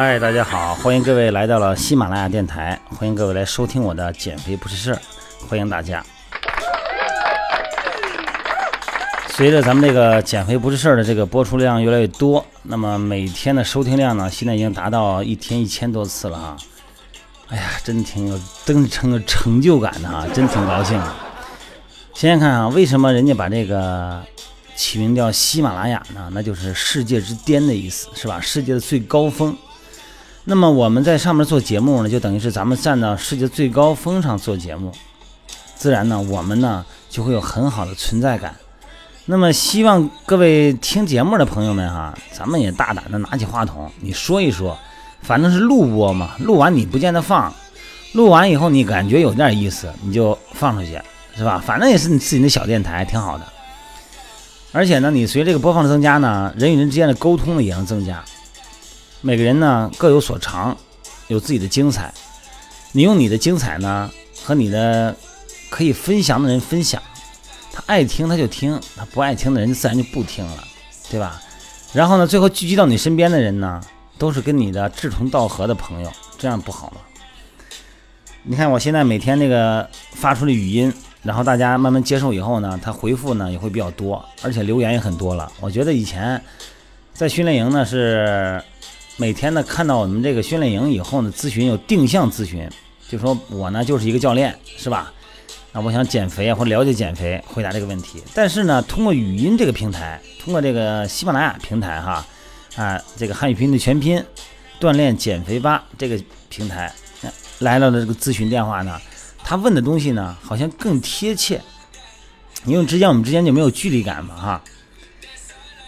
[0.00, 5.02] 嗨，大家好，欢迎各位来到了喜马拉雅电台，欢迎各位来收听我的减肥不是事儿，
[5.48, 6.06] 欢迎大家。
[9.30, 16.56] 随着咱们这个减肥不是事儿的这个播出量越来越多，那么每天的收听量呢，现在已经达到一天一千多次了啊！
[17.48, 20.96] 哎呀，真挺有真成个成就感的哈，真挺高兴。
[22.14, 24.22] 先想看啊，为什么人家把这个
[24.76, 26.30] 起名叫喜马拉雅呢？
[26.32, 28.40] 那就是世界之巅的意思，是吧？
[28.40, 29.56] 世界的最高峰。
[30.50, 34.90] 那么我们在上面做节目呢，就等于是咱们站到世界最高峰上做节目，
[35.76, 38.56] 自然呢，我们呢就会有很好的存在感。
[39.26, 44.78] 那么希望各位听节目的朋友们哈，咱们也大胆的拿起话筒，你说一说，
[45.20, 47.52] 反正是录播嘛，录完你不见得放，
[48.14, 50.98] 录完以后你感觉有点意思，你就放出去，
[51.36, 51.62] 是吧？
[51.62, 53.44] 反正也是你自己的小电台，挺好的。
[54.72, 58.24] 而且呢，你随这个播放的增加呢，人与人之间的沟通呢也能增加。
[59.20, 60.76] 每个人呢各有所长，
[61.26, 62.12] 有自己的精彩，
[62.92, 64.10] 你用你的精彩呢
[64.44, 65.14] 和你的
[65.70, 67.02] 可以分享的人分享。
[67.72, 70.64] 他爱听他就听，他不爱听的人自然就不听了，
[71.10, 71.42] 对吧？
[71.92, 73.80] 然后呢，最后聚集到你身边的人呢，
[74.18, 76.96] 都是跟你的志同道合的朋友，这样不好吗？
[78.44, 85.50] 你看我现在每天那个发出的语音，然后大家慢慢接受以后呢，他回复呢也会比较多，而且留言也很多了。
[85.60, 86.40] 我觉得以前
[87.12, 88.62] 在训练营呢是
[89.20, 92.70] 每天呢看到我们这个训练营以后呢，咨询有定向咨询，
[93.08, 95.12] 就说我呢就是一个教练，是吧？
[95.72, 98.22] 那，我想减肥啊，或者了解减肥，回答这个问题。
[98.32, 102.24] 但是呢，通过语音这个平台，通过这个喜马拉雅平台，哈，
[102.76, 104.24] 啊，这个汉语拼音的全拼，
[104.80, 106.16] 锻炼减肥吧这个
[106.48, 106.92] 平台
[107.58, 109.00] 来了的这个咨询电话呢，
[109.42, 111.60] 他问的东西呢，好像更贴切，
[112.64, 114.62] 因为之间我们之间就没有距离感嘛，哈。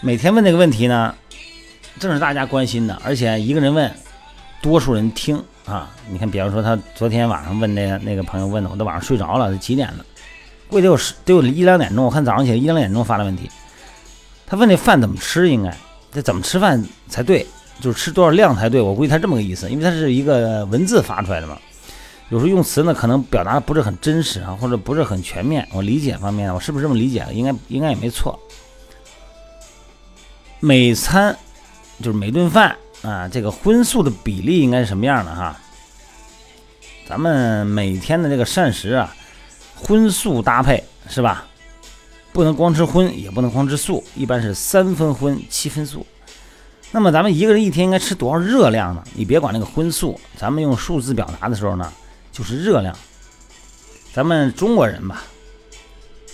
[0.00, 1.14] 每天问这个问题呢，
[2.00, 3.92] 正是大家关心的，而且一个人问，
[4.62, 5.40] 多数人听。
[5.66, 10.04] 啊，你看，比方说他昨天晚上问那个那个朋友问的，我都晚上睡着了，都几点了？
[10.68, 12.04] 估计得有十，得有一两点钟。
[12.04, 13.48] 我看早上起来一两点钟发的问题。
[14.46, 15.72] 他问那饭怎么吃，应该
[16.10, 17.46] 这怎么吃饭才对？
[17.80, 18.80] 就是吃多少量才对？
[18.80, 21.58] 我估计他这么个意思，因为他是一个文字发出来的嘛。
[22.30, 25.66] 有时候用词呢，可能表达的不是很真实啊，或者不是很全面。
[25.72, 27.32] 我理解方面，我是不是这么理解的？
[27.32, 28.38] 应该应该也没错。
[30.58, 31.36] 每餐
[32.02, 32.76] 就是每顿饭。
[33.02, 35.58] 啊，这个荤素的比例应该是什么样的哈？
[37.08, 39.14] 咱们每天的这个膳食啊，
[39.74, 41.46] 荤素搭配是吧？
[42.32, 46.06] 不能光吃荤，也不能光吃素，一般是三分荤，七分素。
[46.92, 49.02] 那么咱们一个人一天应该吃多少热量呢？
[49.14, 51.90] 你别管那个荤素，咱们用数字表达的时候呢，
[52.30, 52.94] 就是热量。
[54.12, 55.22] 咱们中国人吧，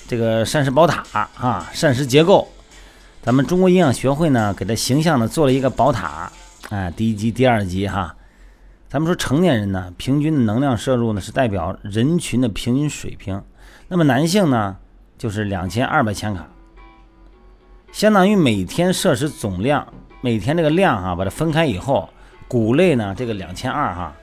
[0.09, 2.51] 这个膳食宝塔啊，膳食结构，
[3.27, 6.31] 咱们中国营养学会呢，给它形象的做了一个宝塔。
[6.71, 8.15] 啊，第一集、第二集哈，
[8.89, 13.43] 咱们说成年人呢，平均的能量摄入呢是代表人群的平均水平。
[13.89, 14.77] 那么男性呢，
[15.19, 16.47] 就是两千二百千卡，
[17.91, 19.85] 相当于每天摄食总量。
[20.21, 22.09] 每天这个量哈，把它分开以后，
[22.47, 24.15] 谷类呢这个两千二哈，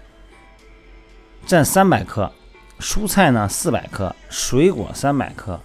[1.45, 2.31] 占三百克，
[2.79, 5.59] 蔬菜呢四百克，水果三百克，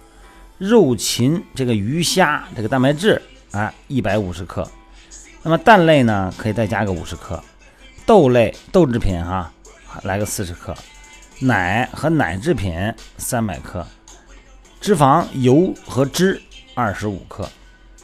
[0.57, 3.21] 肉禽这个鱼虾这个蛋白质
[3.51, 4.69] 啊一百五十克。
[5.41, 7.41] 那么蛋类呢，可以再加个五十克，
[8.05, 9.51] 豆类豆制品哈，
[10.03, 10.75] 来个四十克，
[11.39, 13.85] 奶和奶制品三百克，
[14.81, 16.41] 脂肪油和脂
[16.75, 17.47] 二十五克。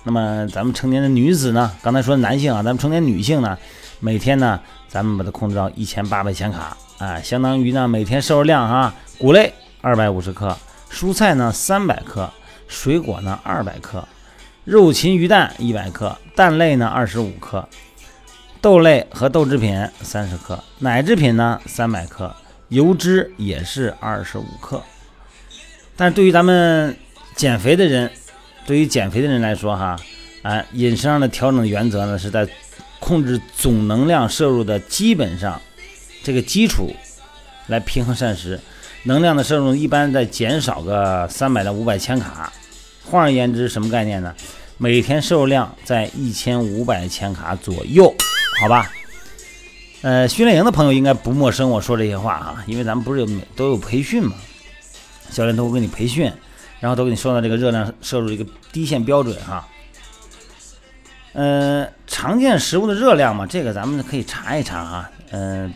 [0.04, 3.58] 那么咱们成年的女子呢，刚才说男性啊，咱们成年女性呢，
[4.00, 10.56] 每天呢，咱们把它控制到一千八百千卡啊，相当于呢每天摄入量哈，谷类二百五十克，
[10.90, 12.32] 蔬菜呢三百克，
[12.70, 14.08] 水果呢二百克。
[14.66, 17.70] 肉禽鱼蛋一百克，蛋类呢二十五克，
[18.60, 22.36] 豆类和豆制品三十克，奶制品呢三百克，
[22.70, 24.82] 油脂也是二十五克。
[25.96, 26.98] 但是对于咱们
[27.36, 28.10] 减肥的人，
[28.66, 29.96] 对于减肥的人来说哈，
[30.42, 32.48] 啊，饮食上的调整原则呢是在
[33.00, 35.62] 控制总能量摄入的基本上
[36.24, 36.92] 这个基础
[37.68, 38.60] 来平衡膳食，
[39.04, 42.52] 能量的摄入一般在减少个三百到五百千卡。
[43.06, 44.34] 换而言之，什么概念呢？
[44.78, 48.14] 每天摄入量在一千五百千卡左右，
[48.60, 48.92] 好吧？
[50.02, 54.36] 呃，训练营的朋友应该不陌生，我说这些话啊，因为咱们不是有都有培训嘛，
[55.32, 56.32] 教练都会给你培训，
[56.80, 59.68] 然后都给你说到这个热量摄入一个低线标准哈。
[61.34, 65.74] 呃，常见食物的热量嘛，这个咱们可以查一查哈，嗯，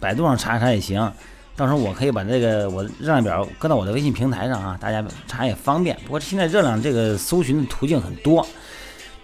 [0.00, 1.12] 百度上查一查也行。
[1.56, 5.96] 到时候我可以把这个我热量表搁到我的微信平台上啊，大家查也方便。
[6.04, 8.46] 不过现在热量这个搜寻的途径很多，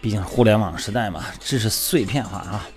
[0.01, 2.69] 毕竟互联网时代嘛，知识碎片化啊。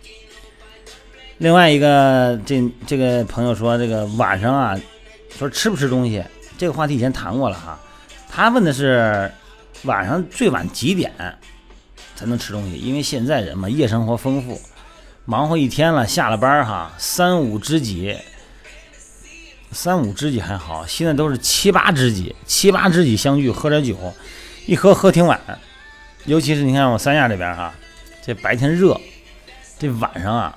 [1.38, 4.80] 另外一个，这这个朋友说，这个晚上啊，
[5.38, 6.24] 说吃不吃东西？
[6.58, 7.78] 这个话题以前谈过了哈。
[8.30, 9.32] 他问的是
[9.84, 11.12] 晚上最晚几点
[12.16, 12.78] 才能吃东西？
[12.78, 14.60] 因为现在人嘛，夜生活丰富，
[15.26, 18.16] 忙活一天了，下了班哈，三五知己，
[19.74, 23.98] 三五知己还好，现在都是七八知己，七八知己相聚喝点酒，
[24.66, 25.40] 一喝喝挺晚。
[26.26, 27.74] 尤其是你看我三亚这边哈，
[28.26, 29.00] 这白天热，
[29.80, 30.56] 这晚上啊。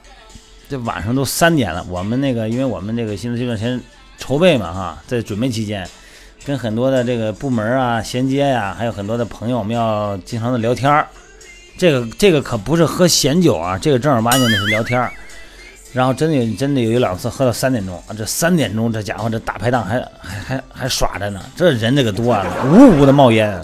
[0.68, 3.80] 这晚上都三点了，我们那个，因为我们这个现在这段时间
[4.18, 5.88] 筹备嘛，哈，在准备期间，
[6.44, 11.06] 跟很多的这个部门啊衔接呀，还有很多的朋友，我们要经常的聊天儿。
[11.78, 15.12] 这个这个可不是喝闲酒啊，这个正儿八经的是聊天儿。
[15.96, 23.58] 然后真的有真的有一两次喝到三点钟啊，这三点钟这家伙这大排档还还还还耍着呢，这人这个多啊，呜呜的冒烟，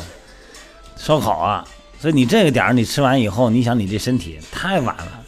[0.96, 1.62] 烧烤啊，
[2.00, 5.20] 所以你这个点儿你吃完以后，你想你这身体太晚了。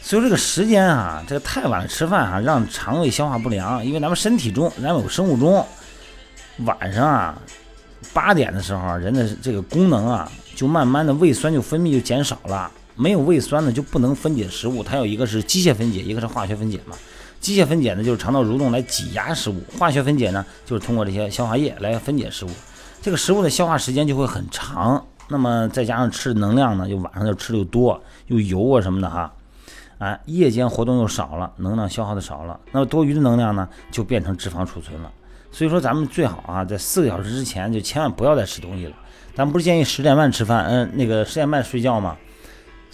[0.00, 3.84] 所以这个时间啊，这个太晚了吃饭啊，让肠胃消化不良。
[3.84, 5.62] 因为咱们身体中，咱们有生物钟，
[6.64, 7.38] 晚上啊
[8.14, 12.70] 八点的时候，人的这个功能啊，就慢慢的胃酸就分泌就减少了。
[12.96, 14.82] 没有胃酸呢，就不能分解食物。
[14.82, 16.96] 它有一个是机械分解，一个是化学分解嘛。
[17.40, 22.50] 机械分解呢，就是肠道蠕动来挤压食物；化学分解呢，就是通过这些消化液来分解食物。
[23.00, 25.04] 这个食物的消化时间就会很长。
[25.28, 29.32] 那么再加上吃能量呢，就晚上就吃的又多，又油啊什么的哈。
[29.98, 35.10] 哎，夜间活动又少了，能量消耗的少了，那么多余的能量呢，就变成脂肪储存了。
[35.50, 38.92] 所以说，咱们最好啊，在四个小时之前就千万不要再吃东西了。
[39.34, 42.16] 咱们不是建议十点半吃饭，嗯，那个十点半睡觉吗？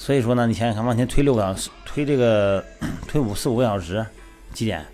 [0.01, 2.65] 所以说呢，你想想看，往前推六个小时，推这个
[3.09, 4.07] 推五四五个小时，
[4.55, 4.87] 几点？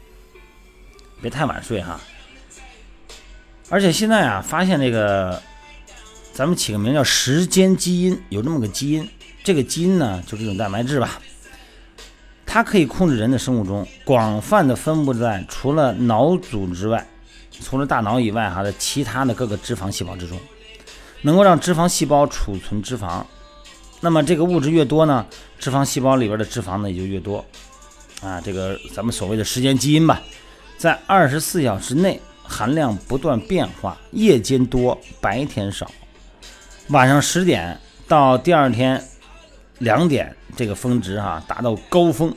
[1.20, 2.00] 别太晚睡哈。
[3.68, 5.40] 而且现在啊，发现这个，
[6.32, 9.08] 咱们起个名叫时间基因，有这么个基因，
[9.44, 11.20] 这个基因呢，就是一种蛋白质吧。
[12.46, 17.06] 它可以控制人的生物钟，广泛的分布在除了脑组织外，
[17.50, 20.38] 除了大脑以外哈的其他的各个脂肪细胞之中，
[21.22, 23.22] 能够让脂肪细胞储存脂肪。
[24.04, 25.24] 那么这个物质越多呢，
[25.58, 27.42] 脂肪细胞里边的脂肪呢也就越多。
[28.20, 30.20] 啊，这个咱们所谓的时间基因吧，
[30.76, 35.90] 在二十四小时内含量不断变化，夜间多，白天少，
[36.88, 39.02] 晚上十点到第二天
[39.78, 40.36] 两点。
[40.54, 42.32] 这个峰值哈达到高峰，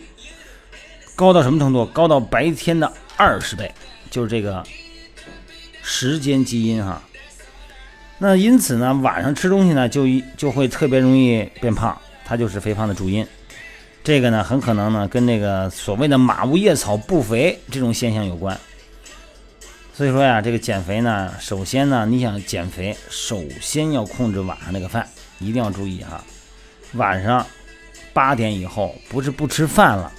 [1.18, 1.86] 高到什么程度？
[1.88, 3.70] 高到白天的二十倍，
[4.10, 4.64] 就是这个
[5.84, 7.02] 时间基因哈。
[8.20, 10.06] 那因此呢，晚上吃东西呢，就
[10.36, 13.26] 就会特别容易变胖，它就是肥胖的主因。
[14.04, 18.58] 这个呢，很可能呢跟那个所谓的马无夜草不肥这种现象有关。
[19.94, 25.08] 所以说呀，这个减肥呢，首先呢，你想减肥，首先要控制晚上那个饭，
[25.40, 26.24] 一定要注意哈，
[26.94, 27.46] 晚上。
[28.14, 30.12] 八点以后不是不吃饭了，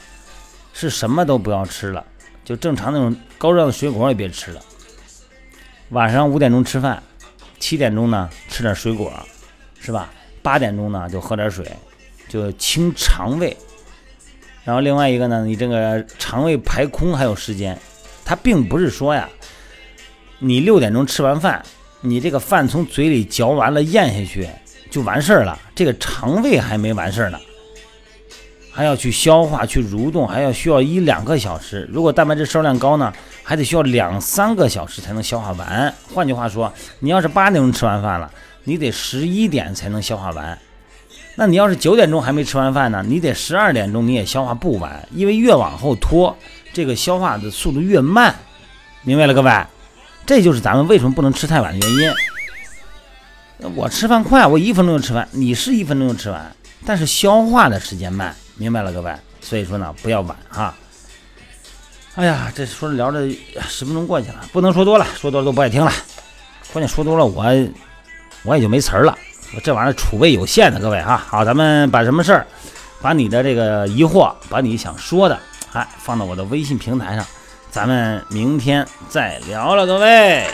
[0.73, 2.05] 是什么都不要吃了，
[2.45, 4.61] 就正常那种高热量的水果也别吃了。
[5.89, 7.03] 晚上五点钟吃饭，
[7.59, 9.13] 七点钟呢吃点水果，
[9.81, 10.11] 是吧？
[10.43, 11.67] 八点钟呢就喝点水，
[12.29, 13.57] 就清肠胃。
[14.65, 17.79] 然后另外一个呢，你这个肠胃排空还有时间，
[18.25, 19.29] 它并不是说呀，
[20.39, 21.65] 你六点钟吃完饭，
[22.01, 24.49] 你这个饭从嘴里嚼完了咽下去
[24.91, 27.41] 就完事儿了，这个肠胃还没完事儿呢。
[28.79, 31.85] 还要去消化、去蠕动，还要需要一两个小时。
[31.93, 35.93] 如果蛋白质摄入量高呢，还得需要两三个小时才能消化完。
[36.15, 38.31] 换句话说，你要是八点钟吃完饭了，
[38.63, 40.57] 你得十一点才能消化完。
[41.35, 46.37] 那你要是九点钟还没吃完饭呢，你得十二点钟你也消化不完，因为越往后拖，
[46.73, 48.33] 这个消化的速度越慢。
[49.03, 49.67] 明白了，各位？
[50.25, 53.73] 这就是咱们为什么不能吃太晚的原因。
[53.75, 56.55] 我吃饭快，我一分钟就吃完，你是一分钟就吃完，
[56.87, 58.33] 但是消化的时间慢。
[58.59, 60.75] 明白了，各位，所以说呢，不要晚哈。
[62.17, 63.21] 哎呀，这说着聊着，
[63.69, 65.91] 十分钟过去了，不能说多了，说多了都不爱听了。
[66.73, 67.45] 关键说多了，我
[68.43, 69.17] 我也就没词儿了。
[69.55, 71.17] 我这玩意儿储备有限的，各位哈。
[71.17, 72.47] 好，咱们把什么事儿，
[73.01, 75.39] 把你的这个疑惑，把你想说的，
[75.73, 77.25] 哎，放到我的微信平台上，
[77.71, 80.45] 咱们明天再聊了，各位。